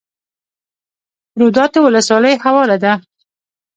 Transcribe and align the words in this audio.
روداتو 1.39 1.79
ولسوالۍ 1.87 2.33
هواره 2.43 2.77
ده؟ 2.83 2.93